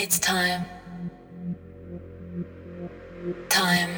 It's 0.00 0.20
time. 0.20 0.64
Time 3.48 3.90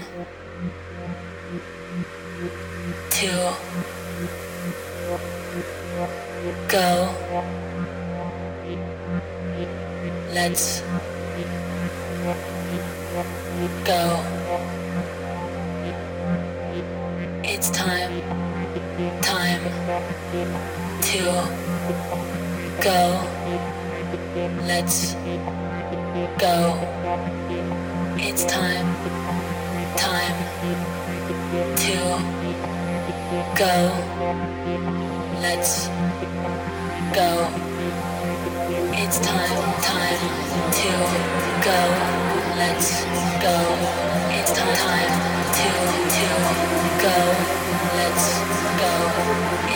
to 3.10 3.26
go. 6.68 7.14
Let's 10.32 10.80
go. 13.84 14.24
It's 17.44 17.68
time. 17.72 18.22
Time 19.20 19.62
to 21.02 21.22
go. 22.80 23.20
Let's 24.66 25.14
go. 26.38 26.74
It's 28.16 28.44
time. 28.44 28.86
Time 29.96 30.36
to 31.76 31.96
go. 33.56 33.74
Let's 35.40 35.88
go. 37.14 37.30
It's 38.92 39.18
time. 39.20 39.60
Time 39.82 40.22
to 40.78 40.90
go. 41.66 41.80
Let's 42.58 43.04
go. 43.44 43.56
It's 44.34 44.52
time. 44.52 44.74
Time 44.74 45.12
to 45.54 45.70
to 46.10 46.26
go. 47.04 47.16
Let's 47.98 48.26
go. 48.82 48.92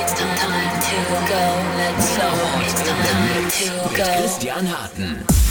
It's 0.01 0.13
time. 0.19 0.37
Time 0.37 0.81
to 0.89 0.99
go. 1.31 1.45
Let's 1.79 2.09
go. 2.19 2.29
It's 2.67 2.83
time 2.83 3.51
to 3.51 3.97
go. 3.97 4.05
Christian 4.05 4.67
Harten. 4.67 5.44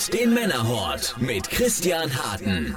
Hört 0.00 0.14
den 0.14 0.34
Männerhort 0.34 1.16
mit 1.18 1.50
Christian 1.50 2.10
Harten. 2.16 2.76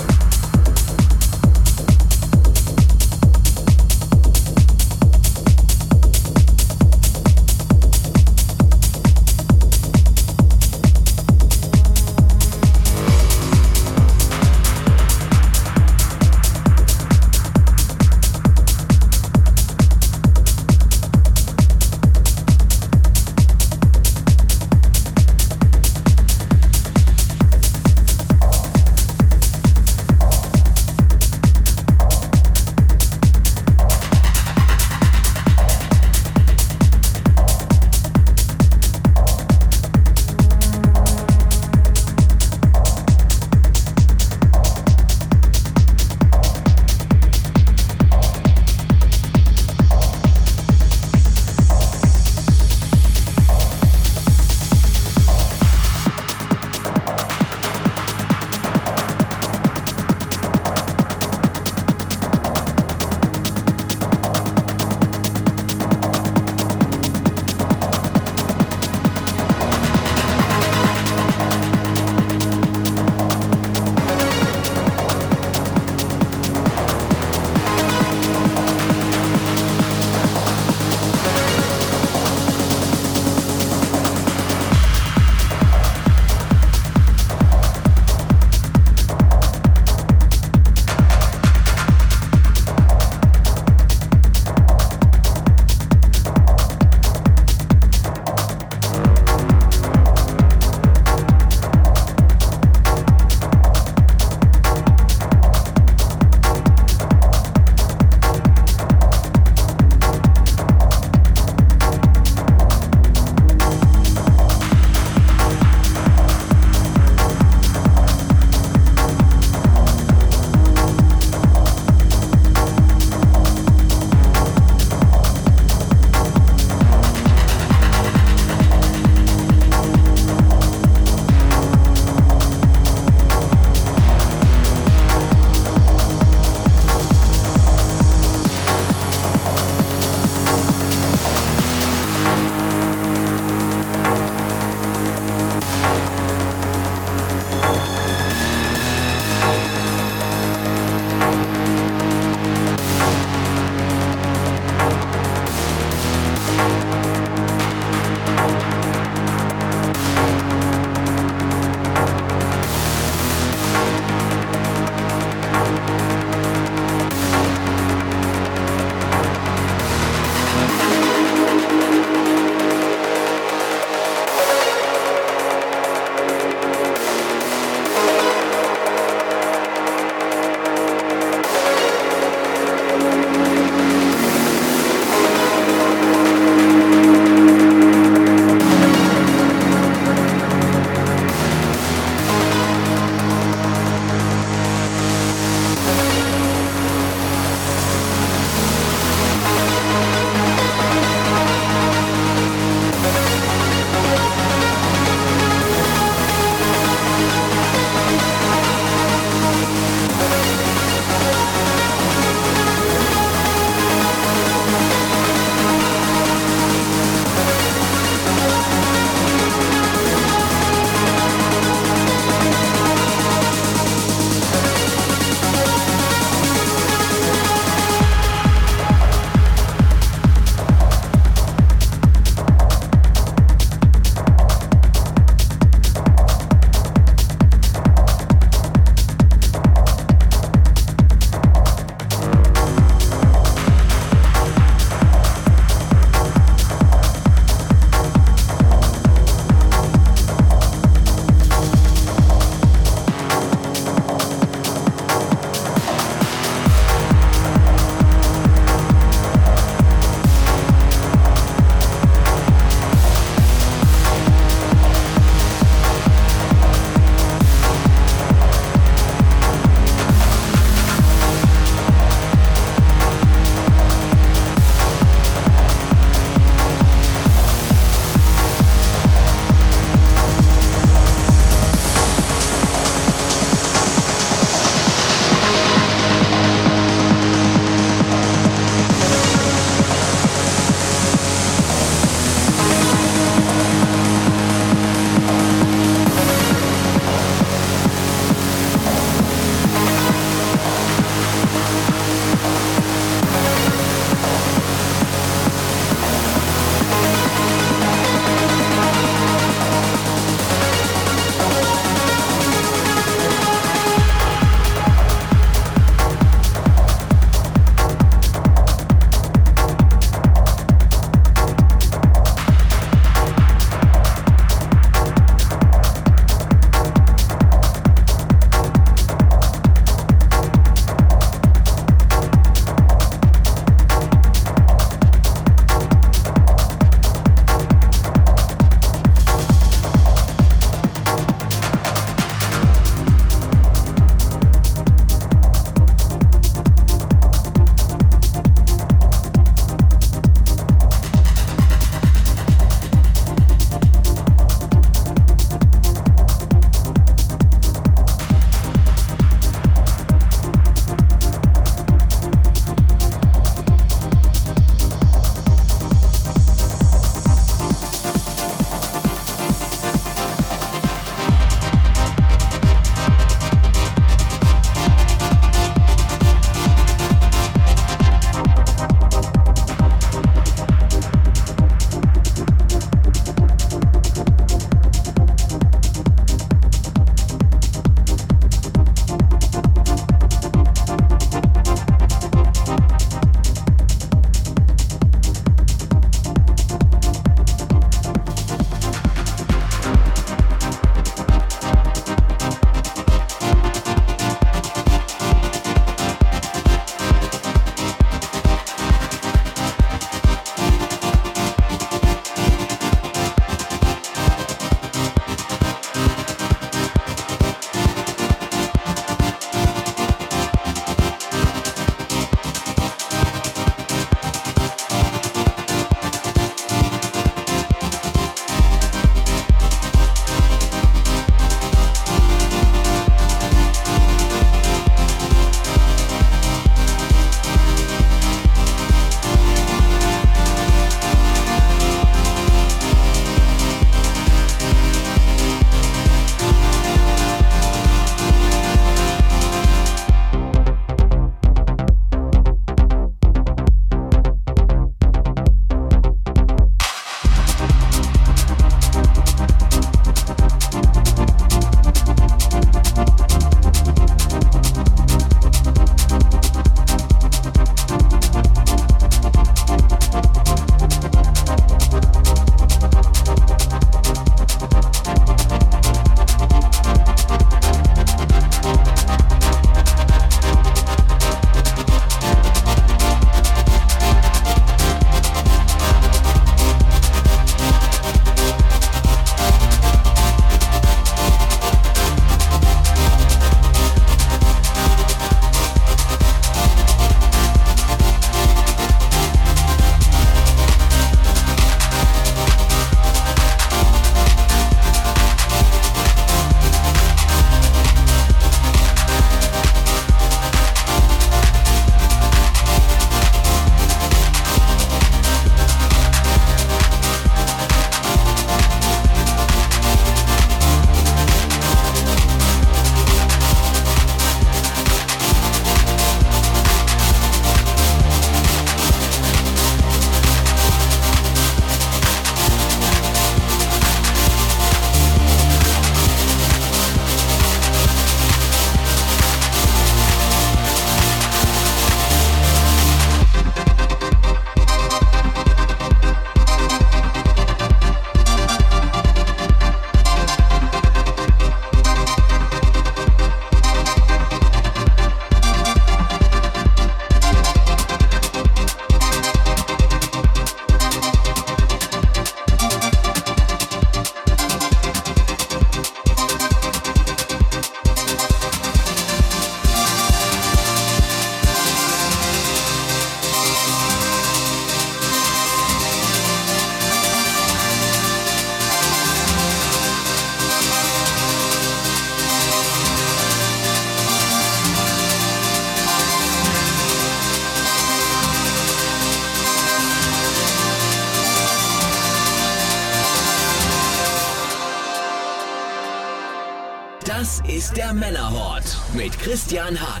Christian 599.31 599.77
Harten. 599.77 600.00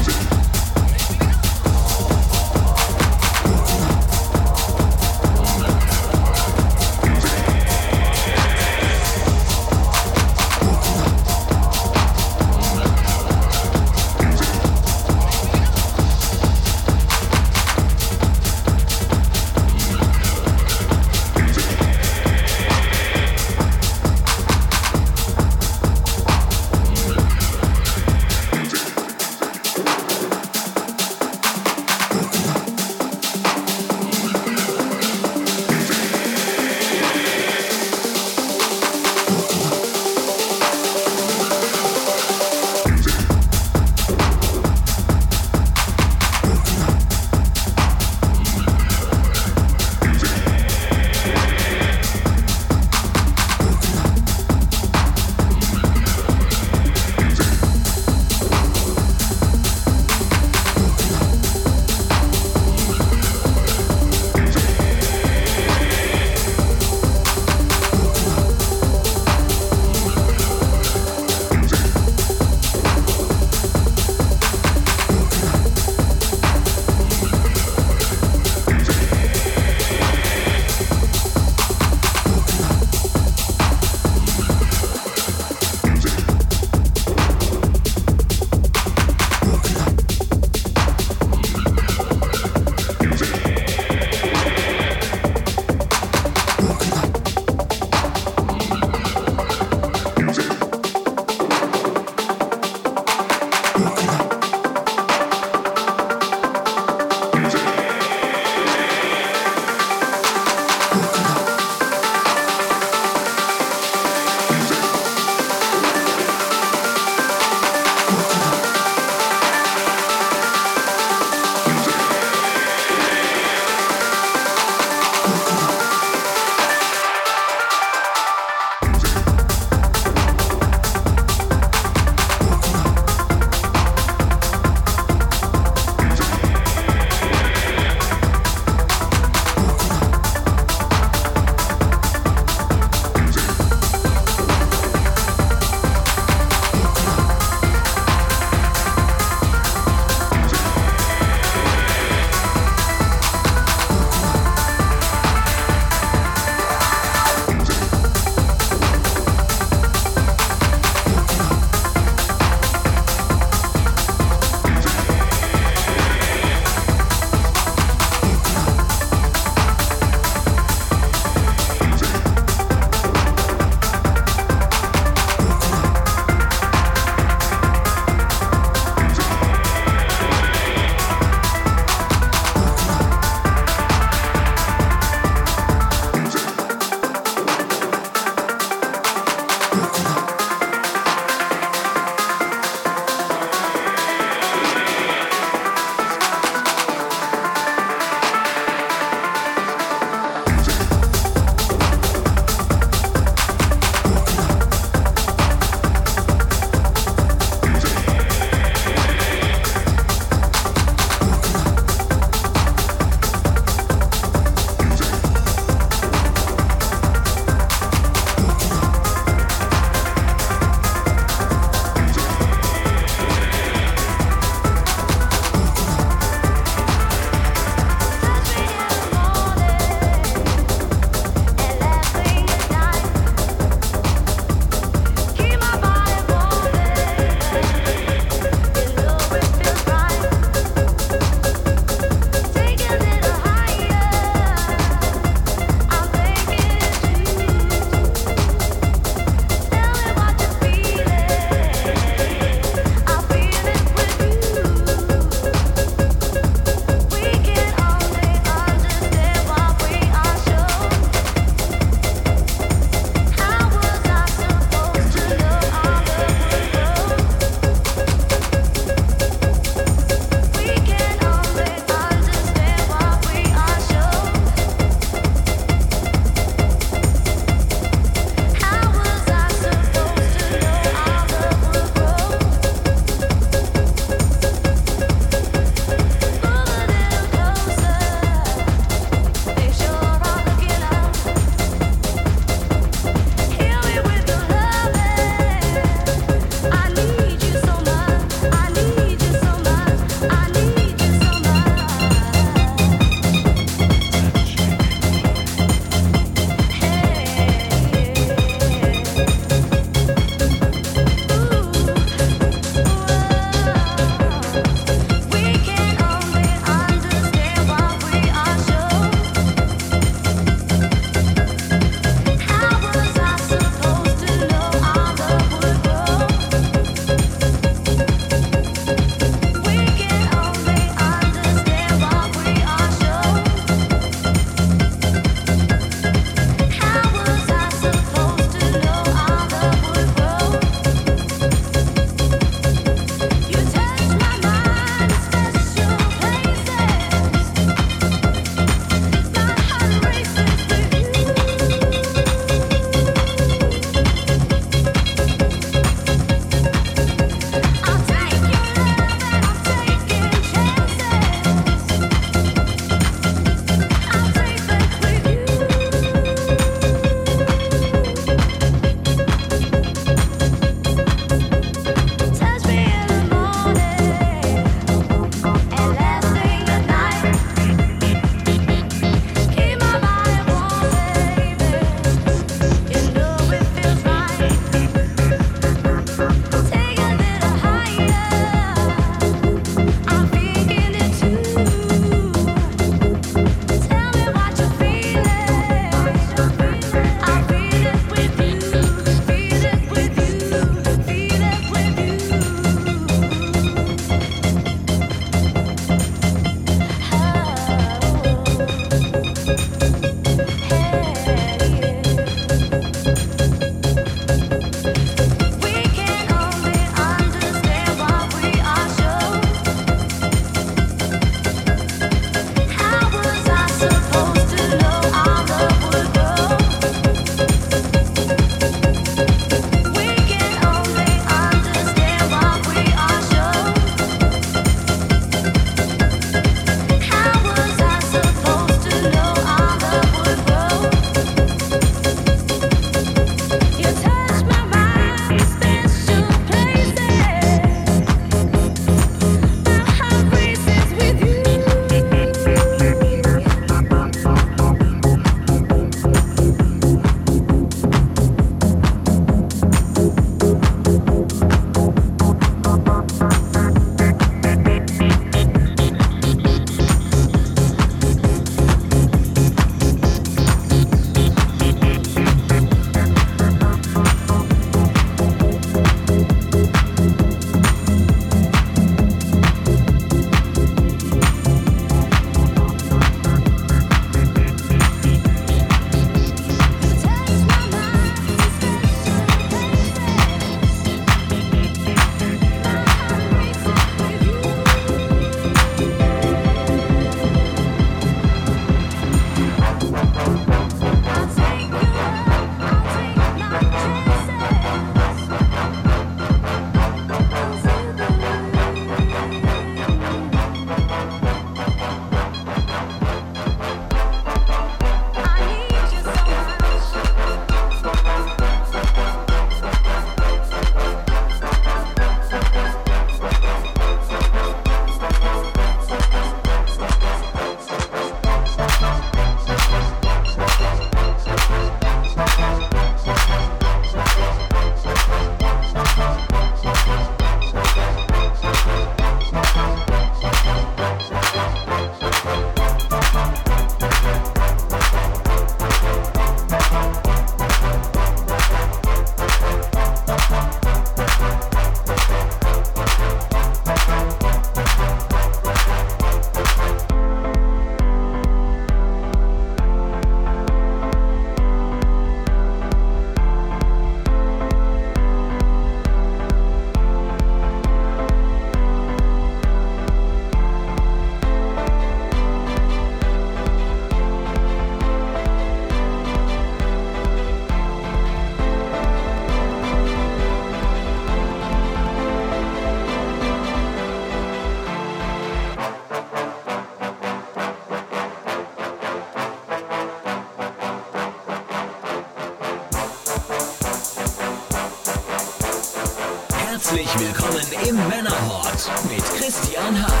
Christian 599.31 599.75
Harten. 599.75 600.00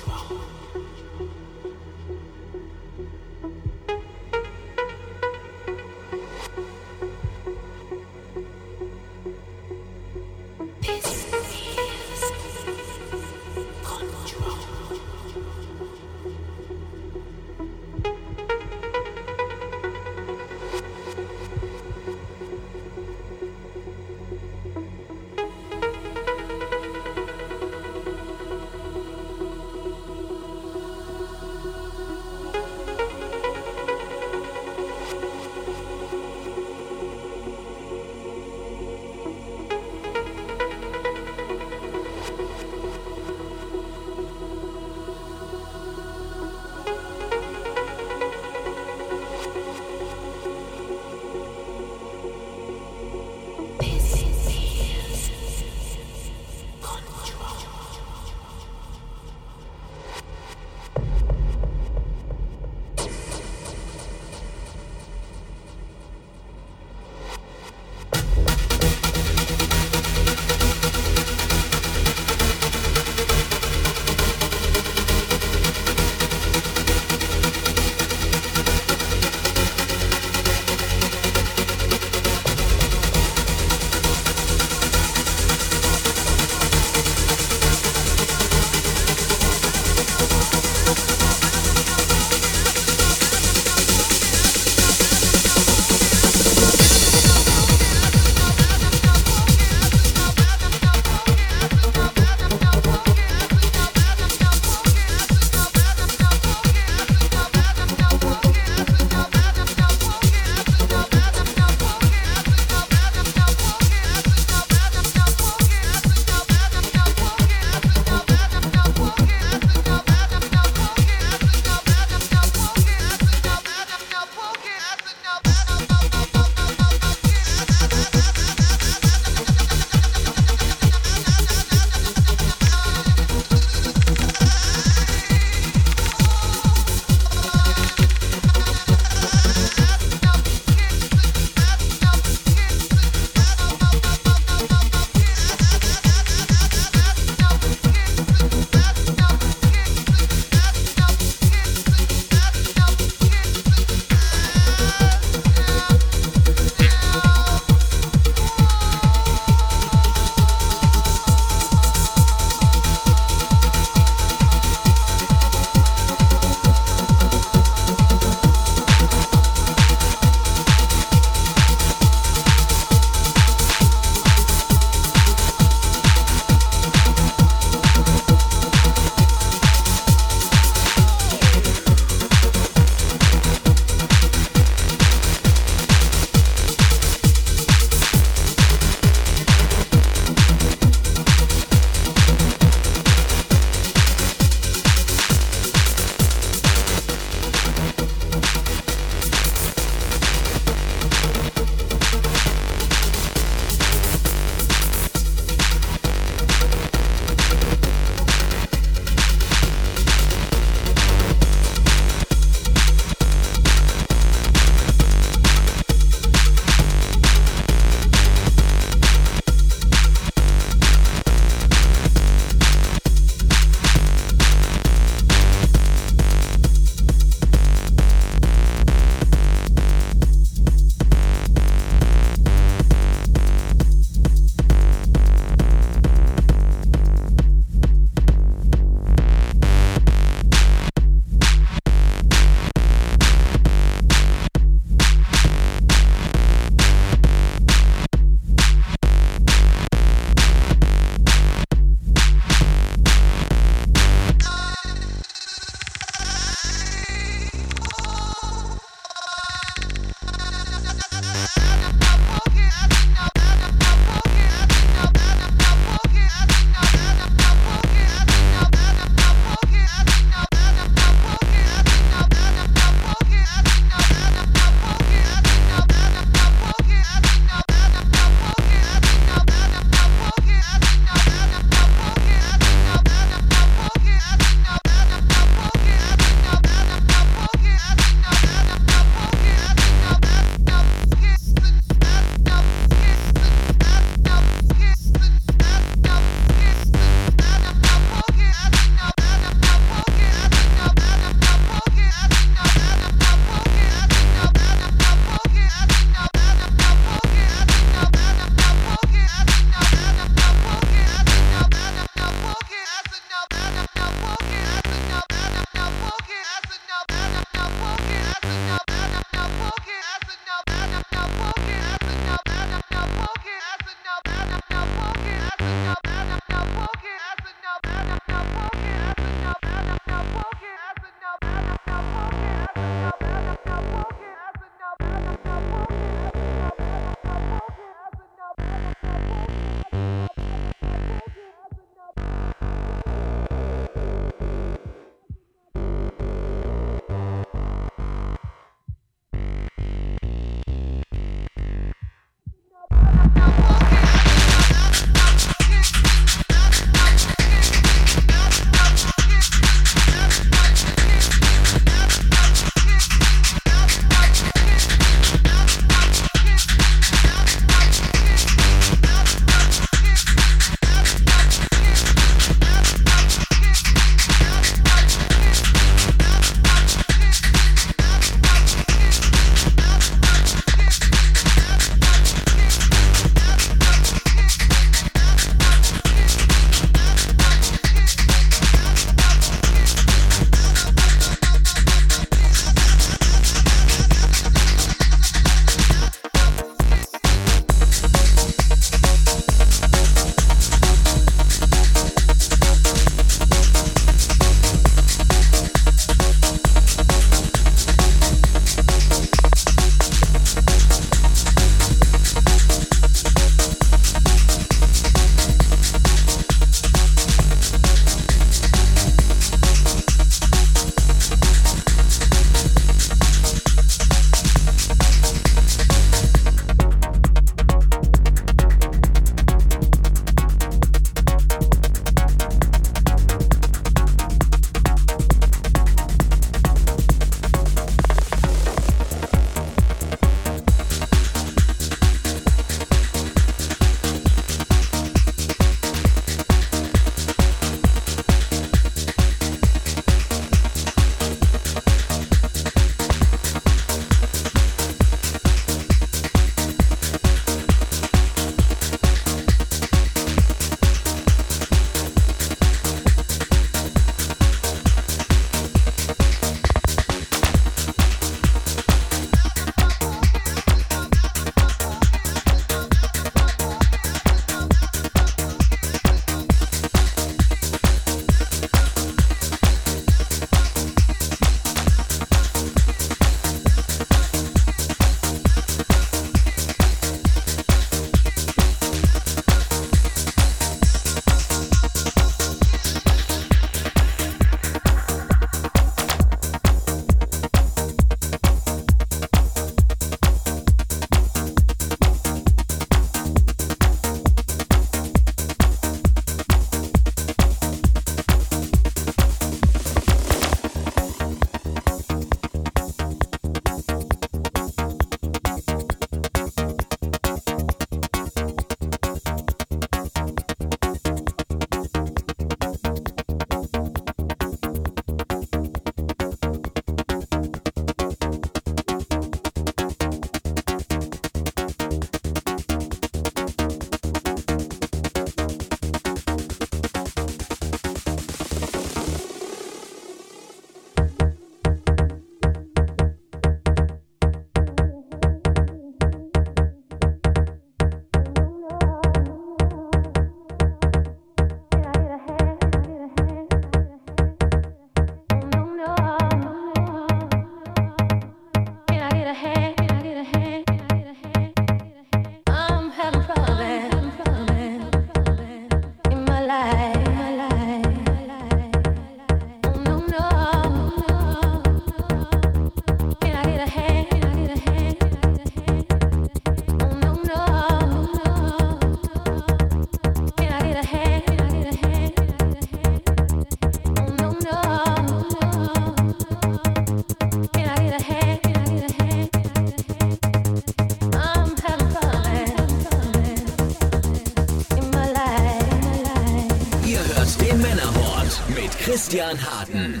Christian 599.11 599.35
Harten. 599.35 600.00